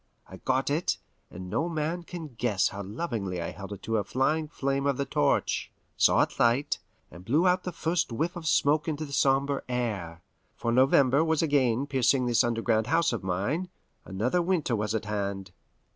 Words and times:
I 0.27 0.37
got 0.37 0.71
it, 0.71 0.97
and 1.29 1.47
no 1.47 1.69
man 1.69 2.01
can 2.01 2.29
guess 2.29 2.69
how 2.69 2.81
lovingly 2.81 3.39
I 3.39 3.51
held 3.51 3.71
it 3.71 3.83
to 3.83 3.97
a 3.97 4.03
flying 4.03 4.47
flame 4.47 4.87
of 4.87 4.97
the 4.97 5.05
torch, 5.05 5.71
saw 5.95 6.23
it 6.23 6.39
light, 6.39 6.79
and 7.11 7.23
blew 7.23 7.45
out 7.47 7.65
the 7.65 7.71
first 7.71 8.11
whiff 8.11 8.35
of 8.35 8.47
smoke 8.47 8.87
into 8.87 9.05
the 9.05 9.13
sombre 9.13 9.61
air; 9.69 10.23
for 10.55 10.71
November 10.71 11.23
was 11.23 11.43
again 11.43 11.85
piercing 11.85 12.25
this 12.25 12.43
underground 12.43 12.87
house 12.87 13.13
of 13.13 13.21
mine, 13.23 13.69
another 14.03 14.41
winter 14.41 14.75
was 14.75 14.95
at 14.95 15.05
hand. 15.05 15.51